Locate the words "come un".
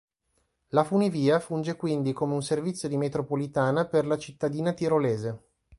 2.11-2.41